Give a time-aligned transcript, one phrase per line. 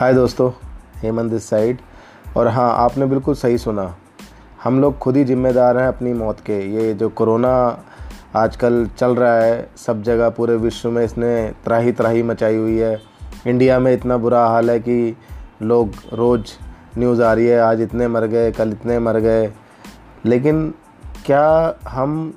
[0.00, 0.52] हाय दोस्तों,
[0.96, 1.78] Hemant this side.
[2.36, 3.96] और हाँ आपने बिल्कुल सही सुना।
[4.64, 7.84] हम लोग खुद ही जिम्मेदार हैं अपनी मौत के। ये जो कोरोना
[8.36, 13.02] आजकल चल रहा है, सब जगह पूरे विश्व में इसने त्राही त्राही मचाई हुई है।
[13.46, 15.16] इंडिया में इतना बुरा हाल है कि
[15.62, 16.46] लोग रोज़
[16.98, 19.52] न्यूज़ आ रही है, आज इतने मर गए, कल इतने मर गए।
[20.24, 20.74] लेकिन
[21.26, 22.34] क्या हम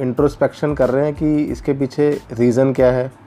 [0.00, 3.25] इंट्रोस्पेक्शन कर रहे हैं कि इसके पीछे रीज़न क्या है?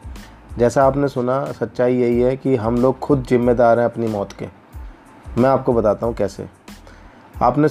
[0.58, 4.48] जैसा आपने सुना, सच्चाई यही है कि हम लोग खुद जिम्मेदार हैं अपनी मौत के।
[5.38, 6.48] मैं आपको बताता हूँ कैसे।
[7.41, 7.67] आपने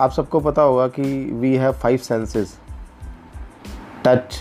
[0.00, 2.58] आप सबको पता होगा कि we have five senses
[4.04, 4.34] touch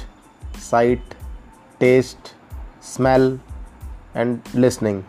[0.62, 1.14] sight
[1.80, 2.36] taste
[2.84, 3.40] smell
[4.16, 5.04] and listening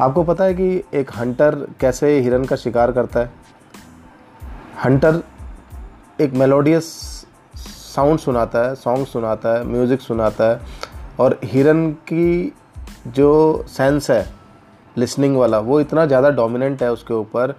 [0.00, 3.30] आपको पता है कि एक हंटर कैसे हिरन का शिकार करता है?
[4.84, 5.22] हंटर
[6.20, 6.84] एक मेलोडियस
[7.94, 10.79] साउंड सुनाता है सॉन्ग सुनाता है म्यूज़िक सुनाता है।
[11.20, 12.52] और हिरन की
[13.08, 14.26] जो सेंस है
[14.96, 17.52] लिसनिंग वाला, वो इतना ज़्यादा डोमिनेंट है उसके ऊपर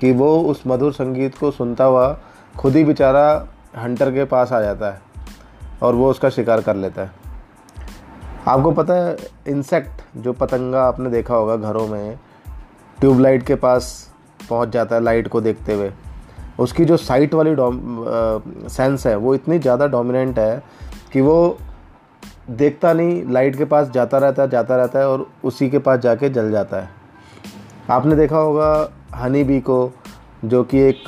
[0.00, 2.08] कि वो उस मधुर संगीत को सुनता हुआ
[2.54, 5.00] खुद ही बेचारा हंटर के पास आ जाता है
[5.82, 7.10] और वो उसका शिकार कर लेता है।
[8.46, 9.16] आपको पता है
[9.48, 12.18] इंसेक्ट जो पतंगा आपने देखा होगा घरों में,
[12.98, 15.92] ट्यूबलाइट के पास पहुँच जाता है लाइट को देखते हुए।
[16.58, 17.54] उसकी जो साइट वाली
[18.68, 20.62] सेंस है, वो इतनी ज़्यादा डोमिनेंट है
[21.12, 21.58] कि वो
[22.48, 25.98] देखता नहीं लाइट के पास जाता रहता है, जाता रहता है और उसी के पास
[26.00, 26.88] जाके जल जाता है।
[27.90, 29.92] आपने देखा होगा हनी बी को,
[30.44, 31.04] जो कि एक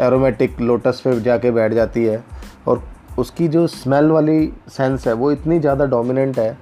[0.00, 2.22] एरोमेटिक लोटस पे जाके बैठ जाती है
[2.66, 2.82] और
[3.18, 6.56] उसकी जो स्मेल वाली सेंस है, वो इतनी ज़्यादा डोमिनेंट है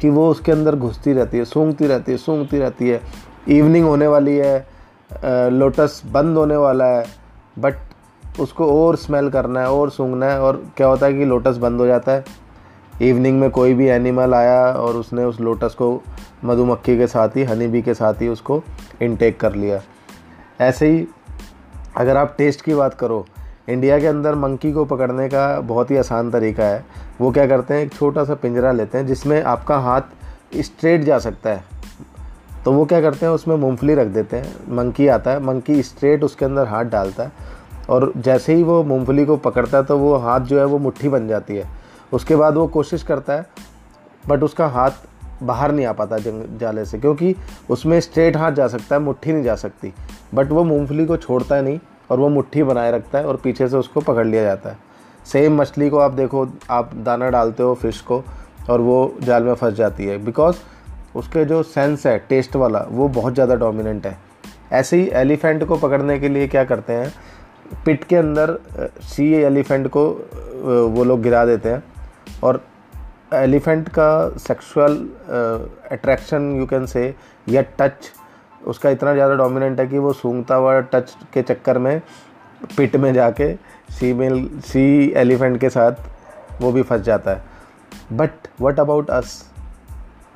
[0.00, 3.00] कि वो उसके अंदर घुसती रहती है, सूंघती रहती है, सूंघती रहती है।
[3.48, 7.04] इवनिंग होने वाली है लोटस बंद होने वाला है
[7.58, 11.56] बट उसको और स्मेल करना है, और सूंघना है और क्या होता है कि लोटस
[11.56, 12.24] बंद हो जाता है।
[13.02, 16.02] इवनिंग में कोई भी एनिमल आया और उसने उस लोटस को
[16.44, 18.62] मधुमक्खी के साथ ही हनी बी के साथ ही उसको
[19.02, 19.80] इनटेक कर लिया।
[20.60, 21.06] ऐसे ही
[21.96, 23.24] अगर आप टेस्ट की बात करो
[23.68, 26.84] इंडिया के अंदर मंकी को पकड़ने का बहुत ही आसान तरीका है।
[27.20, 30.00] वो क्या करते हैं, एक छोटा सा पिंजरा लेते हैं जिसमें आपका हाथ
[30.56, 31.64] स्ट्रेट जा सकता है।
[32.64, 36.24] तो वो क्या करते हैं, उसमें मूंगफली रख देते हैं। मंकी आता है मंकी स्ट्रेट
[36.24, 37.32] उसके अंदर हाथ डालता है
[37.90, 41.08] और जैसे ही वो मूंगफली को पकड़ता है तो वो हाथ जो है वो मुट्ठी
[41.08, 41.79] बन जाती है।
[42.12, 43.46] उसके बाद वो कोशिश करता है
[44.28, 45.06] बट उसका हाथ
[45.42, 47.34] बाहर नहीं आ पाता जंग, जाले से, क्योंकि
[47.70, 49.92] उसमें स्ट्रेट हाथ जा सकता है, मुट्ठी नहीं जा सकती।
[50.34, 51.78] बट वो मूंगफली को छोड़ता है नहीं
[52.10, 54.78] और वो मुट्ठी बनाए रखता है और पीछे से उसको पकड़ लिया जाता है।
[55.26, 58.22] सेम मछली को आप देखो, आप दाना डालते हो फ़िश को
[58.70, 60.56] और वो जाल में फंस जाती है बिकॉज़
[61.16, 64.16] उसके जो सेंस है टेस्ट वाला, वो बहुत ज़्यादा डोमिनेंट है।
[64.72, 67.12] ऐसे ही एलिफेंट को पकड़ने के लिए क्या करते हैं
[67.84, 68.56] पिट के अंदर
[69.04, 70.04] सी एलिफेंट को
[70.88, 71.82] वो लोग गिरा देते हैं।
[72.44, 72.62] और
[73.34, 74.96] एलिफेंट का sexual
[75.92, 77.14] attraction you can say
[77.48, 78.10] या टच
[78.62, 82.00] उसका इतना ज़्यादा डोमिनेंट है कि वो सूंघता हुआ टच के चक्कर में
[82.76, 83.52] पिट में जाके
[83.90, 85.92] सी मेल सी एलिफेंट के साथ
[86.60, 87.42] वो भी फंस जाता है।
[88.12, 89.42] बट वट अबाउट अस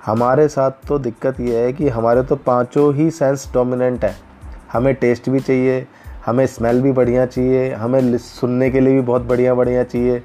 [0.04, 4.14] हमारे साथ तो दिक्कत ये है कि हमारे तो पाँचों ही सेंस डोमिनेंट है।
[4.72, 5.86] हमें टेस्ट भी चाहिए,
[6.26, 10.22] हमें स्मेल भी बढ़िया चाहिए, हमें सुनने के लिए भी बहुत बढ़िया बढ़िया चाहिए।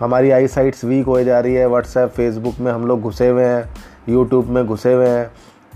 [0.00, 3.44] हमारी आई साइट्स वीक हो जा रही है। व्हाट्सएप फेसबुक में हम लोग घुसे हुए
[3.44, 3.68] हैं
[4.08, 5.30] यूट्यूब में घुसे हुए हैं,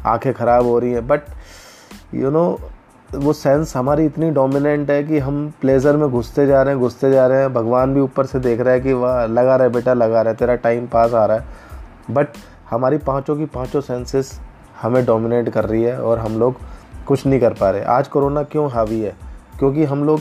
[0.06, 1.20] आँखें ख़राब हो रही हैं। बट
[2.14, 2.58] यू नो
[3.14, 7.10] वो सेंस हमारी इतनी डोमिनेंट है कि हम प्लेजर में घुसते जा रहे हैं, घुसते
[7.10, 9.72] जा रहे हैं। भगवान भी ऊपर से देख रहा है कि वाह, लगा रहा है
[9.72, 11.44] बेटा, लगा रहा है, तेरा टाइम पास आ रहा है।
[12.10, 12.28] बट
[12.70, 14.40] हमारी पाँचों की पाँचों सेंसेस
[14.82, 16.54] हमें डोमिनेट कर रही है और हम लोग
[17.06, 19.16] कुछ नहीं कर पा रहे। आज कोरोना क्यों हावी है?
[19.58, 20.20] क्योंकि हम लोग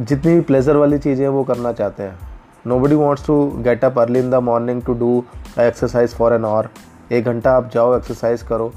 [0.00, 2.18] जितनी भी प्लेजर वाली चीज़ें हैं, वो करना चाहते हैं।
[2.78, 5.24] Nobody wants to get up early in the morning to do
[5.60, 6.68] exercise for an hour
[7.12, 8.72] एक घंटा आप जाओ एक्सरसाइज करो।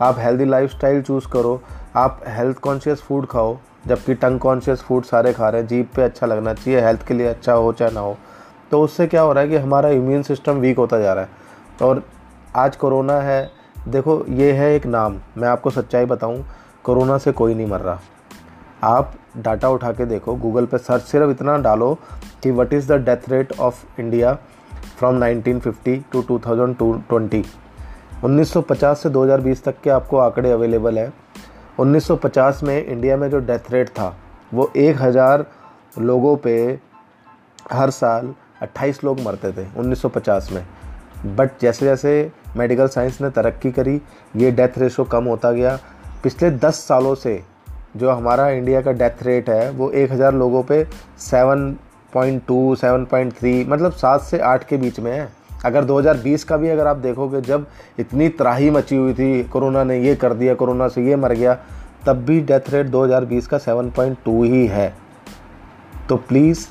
[0.00, 1.60] आप हेल्दी लाइफ स्टाइल चूज़ करो।
[1.96, 6.02] आप हेल्थ कॉन्शियस फ़ूड खाओ, जबकि टंग कॉन्शियस फ़ूड सारे खा रहे हैं। जीप पे
[6.02, 8.16] अच्छा लगना चाहिए हेल्थ के लिए अच्छा हो चाहे ना हो।
[8.70, 11.30] तो उससे क्या हो रहा है कि हमारा इम्यून सिस्टम वीक होता जा रहा है।
[11.82, 12.02] और
[12.56, 13.50] आज कोरोना है,
[13.88, 16.44] देखो, ये है एक नाम। मैं आपको सच्चाई बताऊँ,
[16.84, 18.00] कोरोना से कोई नहीं मर रहा।
[18.86, 21.98] आप डाटा उठा के देखो गूगल पे सर्च सिर्फ़ इतना डालो
[22.42, 24.34] कि what is the death rate of India
[24.98, 27.46] from 1950 to 2020
[28.24, 31.12] 1950 से 2020 तक के आपको आंकड़े अवेलेबल हैं।
[31.80, 34.16] 1950 में इंडिया में जो डेथ रेट था,
[34.54, 35.46] वो 1000
[35.98, 36.80] लोगों पे
[37.72, 40.66] हर साल 28 लोग मरते थे 1950 में।
[41.36, 44.00] बट जैसे जैसे मेडिकल साइंस ने तरक्की करी,
[44.36, 45.78] ये डेथ रेशो कम होता गया।
[46.22, 47.55] पिछले 10 सालों से
[47.96, 50.86] जो हमारा इंडिया का डेथ रेट है, वो 1000 लोगों पे
[51.18, 55.28] 7.2 7.3 मतलब सात से आठ के बीच में है।
[55.64, 57.66] अगर 2020 का भी अगर आप देखोगे, जब
[57.98, 61.54] इतनी त्राही मची हुई थी, कोरोना ने ये कर दिया, कोरोना से ये मर गया,
[62.06, 64.94] तब भी डेथ रेट 2020 का 7.2 ही है।
[66.08, 66.66] तो प्लीज़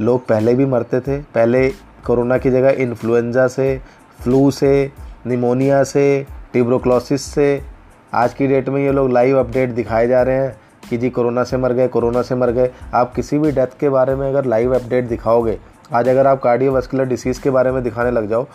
[0.00, 1.68] लोग पहले भी मरते थे, पहले
[2.06, 3.80] कोरोना की जगह इन्फ्लुएंजा से
[4.20, 4.92] फ्लू से
[5.26, 7.77] निमोनिया से टिब्रोक्लोसिस से
[8.12, 10.56] आज की डेट में ये लोग लाइव अपडेट दिखाए जा रहे हैं
[10.88, 13.88] कि जी कोरोना से मर गए, कोरोना से मर गए। आप किसी भी डेथ के
[13.88, 15.58] बारे में अगर लाइव अपडेट दिखाओगे,
[15.92, 18.46] आज अगर आप कार्डियोवास्कुलर डिसीज़ के बारे में दिखाने लग जाओ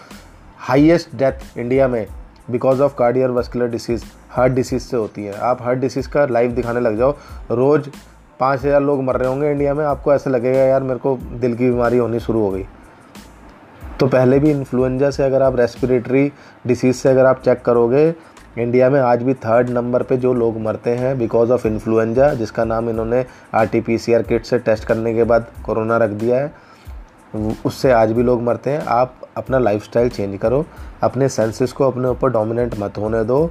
[0.59, 2.05] हाईएस्ट डेथ इंडिया में
[2.51, 6.79] because of cardiovascular disease heart disease से होती है। आप हार्ट डिसीज़ का लाइव दिखाने
[6.79, 7.15] लग जाओ।
[7.51, 7.89] रोज़
[8.39, 11.55] पाँच हज़ार लोग मर रहे होंगे इंडिया में। आपको ऐसा लगेगा, यार, मेरे को दिल
[11.55, 12.65] की बीमारी होनी शुरू हो गई।
[13.99, 16.31] तो पहले भी इन्फ्लुएंजा से अगर आप रेस्पिरेटरी
[16.67, 18.09] डिसीज़ से अगर आप चेक करोगे
[18.59, 22.63] इंडिया में आज भी थर्ड नंबर पे जो लोग मरते हैं बिकॉज़ ऑफ़ इन्फ्लुएंजा जिसका
[22.63, 23.23] नाम इन्होंने
[23.55, 26.53] R T P C R kit से टेस्ट करने के बाद कोरोना रख दिया है,
[27.65, 30.65] उससे आज भी लोग मरते हैं। आप अपना लाइफस्टाइल चेंज करो,
[31.03, 33.49] अपने सेंसेस को अपने ऊपर डोमिनेंट मत होने दो।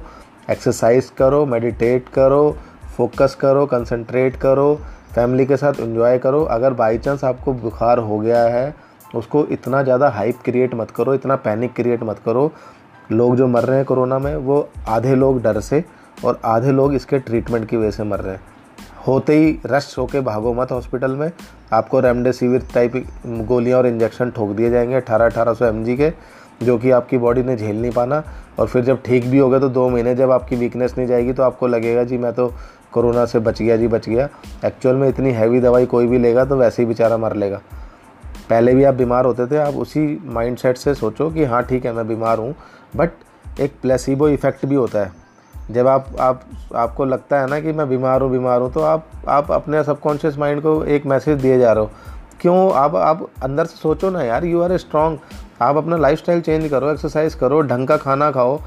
[0.49, 2.55] एक्सरसाइज करो मेडिटेट करो
[2.97, 4.75] फोकस करो कंसंट्रेट करो
[5.15, 8.73] फैमिली के साथ एंजॉय करो। अगर बाई चांस आपको बुखार हो गया है,
[9.15, 12.51] उसको इतना ज़्यादा हाइप क्रिएट मत करो, इतना पैनिक क्रिएट मत करो।
[13.11, 15.83] लोग जो मर रहे हैं कोरोना में, वो आधे लोग डर से
[16.25, 18.41] और आधे लोग इसके ट्रीटमेंट की वजह से मर रहे हैं।
[19.07, 21.31] होते ही रश होके भागो मत हॉस्पिटल में।
[21.73, 22.91] आपको रेमडेसिविर टाइप
[23.25, 26.11] गोलियाँ और इंजेक्शन ठोक दिए जाएँगे अठारह अठारह सौ एमजी के,
[26.63, 28.23] जो कि आपकी बॉडी ने झेल नहीं पाना।
[28.59, 31.33] और फिर जब ठीक भी हो गया तो दो महीने जब आपकी वीकनेस नहीं जाएगी
[31.33, 32.53] तो आपको लगेगा, जी, मैं तो
[32.91, 34.29] कोरोना से बच गया, जी, बच गया।
[34.65, 37.61] एक्चुअल में इतनी हैवी दवाई कोई भी लेगा तो वैसे ही बेचारा मर लेगा।
[38.49, 41.93] पहले भी आप बीमार होते थे, आप उसी माइंडसेट से सोचो कि हाँ ठीक है,
[41.93, 42.55] मैं बीमार हूँ।
[42.95, 45.11] बट एक प्लेसिबो इफ़ेक्ट भी होता है।
[45.71, 46.41] जब आप आप,
[46.75, 50.37] आपको लगता है ना कि मैं बीमार हूँ बीमार हूँ तो आप आप अपने सबकॉन्शियस
[50.37, 51.91] माइंड को एक मैसेज दिए जा रहे हो।
[52.41, 52.73] क्यों?
[52.73, 55.19] आप आप अंदर से सोचो ना यार यू आर ए स्ट्रॉन्ग
[55.61, 58.59] आप अपना लाइफ चेंज करो एक्सरसाइज करो, ढंग का खाना खाओ।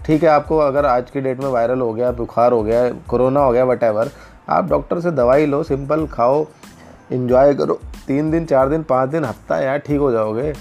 [0.00, 3.40] ठीक है, आपको अगर आज की डेट में वायरल हो गया, बुखार हो गया कोरोना
[3.40, 3.84] हो गया वट
[4.50, 6.44] आप डॉक्टर से दवाई लो सिंपल खाओ
[7.12, 10.52] इन्जॉय करो। तीन दिन, चार दिन, पाँच दिन, हफ़्ता यार ठीक हो जाओगे।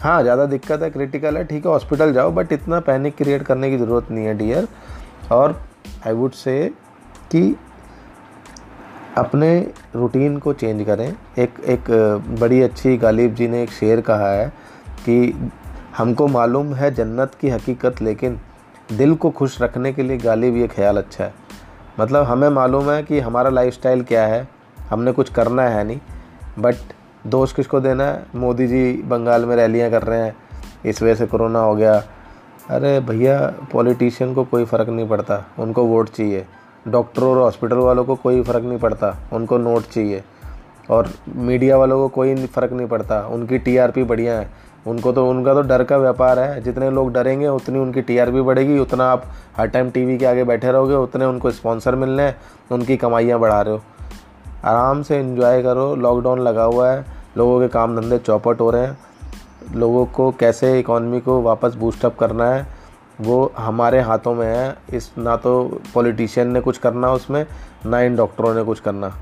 [0.00, 3.70] हाँ ज़्यादा दिक्कत है क्रिटिकल है, ठीक है हॉस्पिटल जाओ बट इतना पैनिक क्रिएट करने
[3.70, 4.68] की ज़रूरत नहीं है डियर
[5.32, 5.60] और
[6.06, 6.54] आई वुड से
[7.32, 7.56] कि
[9.18, 9.50] अपने
[9.94, 11.06] रूटीन को चेंज करें।
[11.38, 11.90] एक एक
[12.40, 14.48] बड़ी अच्छी गालिब जी ने एक शेर कहा है
[14.98, 15.50] कि
[15.96, 18.38] हमको मालूम है जन्नत की हकीकत, लेकिन
[18.92, 21.34] दिल को खुश रखने के लिए गालिब ये ख्याल अच्छा है।
[22.00, 24.46] मतलब हमें मालूम है कि हमारा लाइफस्टाइल क्या है,
[24.90, 26.00] हमने कुछ करना है नहीं
[26.58, 26.92] बट
[27.26, 28.26] दोष किसको देना है?
[28.34, 30.36] मोदी जी बंगाल में रैलियाँ कर रहे हैं।
[30.84, 32.02] इस वजह से कोरोना हो गया।
[32.70, 36.46] अरे भैया, पॉलिटिशियन को कोई फ़र्क नहीं पड़ता। उनको वोट चाहिए।
[36.88, 40.24] डॉक्टरों और हॉस्पिटल वालों को कोई फ़र्क नहीं पड़ता। उनको नोट चाहिए।
[40.90, 44.50] और मीडिया वालों को कोई फ़र्क नहीं पड़ता। उनकी टीआरपी बढ़िया है।
[44.86, 48.78] उनको तो उनका तो डर का व्यापार है। जितने लोग डरेंगे, उतनी उनकी टीआरपी बढ़ेगी।
[48.78, 49.24] उतना आप
[49.56, 52.36] हर टाइम टीवी के आगे बैठे रहोगे, उतने उनको स्पॉन्सर मिलने हैं।
[52.72, 53.82] उनकी कमाइयाँ बढ़ा रहे हो।
[54.64, 57.04] आराम से इन्जॉय करो। लॉकडाउन लगा हुआ है।
[57.36, 58.98] लोगों के काम धंधे चौपट हो रहे हैं।
[59.74, 62.66] लोगों को कैसे इकॉनमी को वापस बूस्टअप करना है,
[63.20, 67.44] वो हमारे हाथों में है। इस ना तो पॉलिटिशियन ने कुछ करना, उसमें
[67.86, 69.12] ना इन डॉक्टरों ने कुछ करना।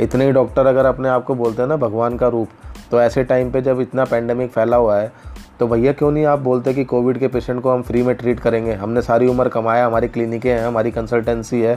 [0.00, 2.48] इतने ही डॉक्टर अगर अपने आप को बोलते हैं ना, भगवान का रूप
[2.90, 5.12] तो ऐसे टाइम पे जब इतना पेंडेमिक फैला हुआ है
[5.60, 8.40] तो भैया क्यों नहीं आप बोलते कि कोविड के पेशेंट को हम फ्री में ट्रीट
[8.40, 8.74] करेंगे?
[8.74, 11.76] हमने सारी उम्र कमाया, हमारी क्लिनिकें हैं, हमारी कंसल्टेंसी है।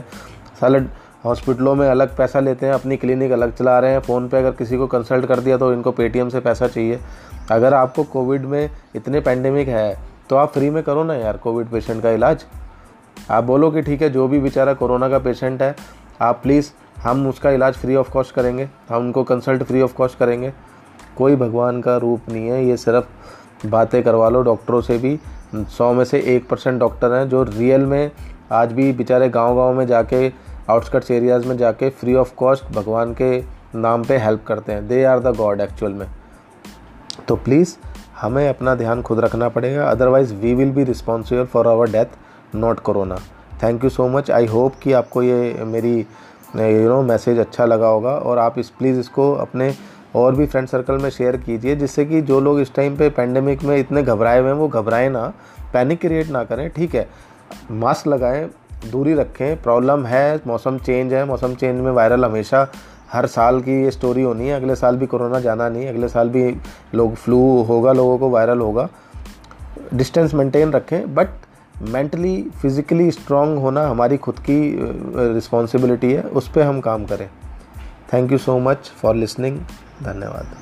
[0.60, 0.80] साले
[1.24, 4.50] हॉस्पिटलों में अलग पैसा लेते हैं, अपनी क्लिनिक अलग चला रहे हैं। फ़ोन पे अगर
[4.50, 6.98] किसी को कंसल्ट कर दिया तो इनको पेटीएम से पैसा चाहिए।
[7.50, 9.96] अगर आपको कोविड में इतने पैंडेमिक है
[10.30, 12.44] तो आप फ्री में करो ना यार कोविड पेशेंट का इलाज।
[13.30, 15.74] आप बोलो कि ठीक है, जो भी बेचारा कोरोना का पेशेंट है,
[16.20, 20.18] आप प्लीज़ हम उसका इलाज फ्री ऑफ़ कॉस्ट करेंगे। हम उनको कंसल्ट फ्री ऑफ़ कॉस्ट
[20.18, 20.52] करेंगे।
[21.16, 25.18] कोई भगवान का रूप नहीं है, ये सिर्फ़ बातें करवा लो डॉक्टरों से भी।
[25.54, 28.10] सौ में से एक परसेंट डॉक्टर हैं जो रियल में
[28.52, 30.28] आज भी बेचारे गाँव गाँव में जाके
[30.72, 33.38] आउटस्कट्स एरियाज़ में जाके फ्री ऑफ़ कॉस्ट भगवान के
[33.74, 36.06] नाम पे हेल्प करते हैं। They are the god actual में।
[37.28, 37.76] तो प्लीज़
[38.20, 42.80] हमें अपना ध्यान खुद रखना पड़ेगा। Otherwise we will be responsible for our death not
[42.80, 43.16] corona
[43.62, 47.86] thank you so much I hope कि आपको ये मेरी, यू नो मैसेज अच्छा लगा
[47.86, 49.72] होगा। और आप इस प्लीज़ इसको अपने
[50.16, 53.62] और भी फ्रेंड सर्कल में शेयर कीजिए, जिससे कि जो लोग इस टाइम पे पेंडेमिक
[53.62, 55.32] में इतने घबराए हुए हैं, वो घबराएँ ना।
[55.72, 57.08] पैनिक क्रिएट ना करें, ठीक है?
[57.70, 58.48] मास्क लगाएँ
[58.90, 62.66] दूरी रखें। प्रॉब्लम है, मौसम चेंज है। मौसम चेंज में वायरल हमेशा
[63.12, 66.28] हर साल की ये स्टोरी होनी है। अगले साल भी कोरोना जाना नहीं अगले साल
[66.28, 66.44] भी
[66.94, 68.88] लोग फ्लू होगा, लोगों को वायरल होगा।
[69.94, 71.28] डिस्टेंस मेंटेन रखें। बट
[71.82, 74.58] मेंटली फिज़िकली स्ट्रांग होना हमारी खुद की
[75.34, 77.28] रिस्पॉन्सिबिलिटी है। उस पर हम काम करें।
[78.12, 79.58] Thank you so much for listening
[80.02, 80.56] धन्यवाद।